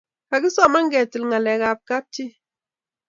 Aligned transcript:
Kagisoman 0.29 0.85
ketil 0.91 1.23
ngalekab 1.27 1.79
kapchii 1.89 2.33